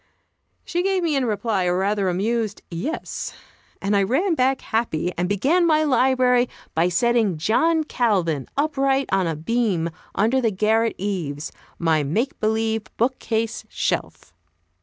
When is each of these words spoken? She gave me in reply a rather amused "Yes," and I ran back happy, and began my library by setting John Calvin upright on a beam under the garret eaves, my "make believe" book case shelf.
She 0.65 0.81
gave 0.81 1.03
me 1.03 1.15
in 1.15 1.25
reply 1.25 1.65
a 1.65 1.75
rather 1.75 2.09
amused 2.09 2.63
"Yes," 2.71 3.33
and 3.83 3.95
I 3.95 4.01
ran 4.01 4.33
back 4.33 4.61
happy, 4.61 5.13
and 5.15 5.29
began 5.29 5.63
my 5.63 5.83
library 5.83 6.49
by 6.73 6.89
setting 6.89 7.37
John 7.37 7.83
Calvin 7.83 8.47
upright 8.57 9.09
on 9.11 9.27
a 9.27 9.35
beam 9.35 9.91
under 10.15 10.41
the 10.41 10.49
garret 10.49 10.95
eaves, 10.97 11.51
my 11.77 12.01
"make 12.01 12.39
believe" 12.39 12.85
book 12.97 13.19
case 13.19 13.63
shelf. 13.69 14.33